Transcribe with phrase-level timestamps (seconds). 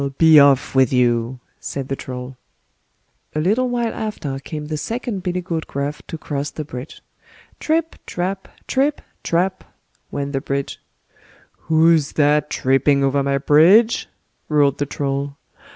[0.17, 2.35] be off with you", said the Troll.
[3.35, 7.03] A little while after came the second billy goat Gruff to cross the bridge.
[7.59, 8.45] "TRIP, TRAP!
[8.65, 8.95] TRIP, TRAP!
[8.95, 9.63] TRIP, TRAP!"
[10.09, 10.79] went the bridge.
[11.65, 14.07] "WHO'S THAT tripping over my bridge?"
[14.49, 15.37] roared the Troll.